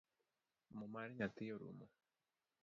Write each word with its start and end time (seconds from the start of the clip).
Mo 0.77 0.85
mar 0.93 1.07
nyathi 1.17 1.45
orumo 1.55 1.85